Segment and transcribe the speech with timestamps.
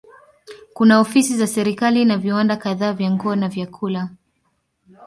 [0.73, 4.09] Kuna ofisi za serikali na viwanda kadhaa vya nguo na vyakula.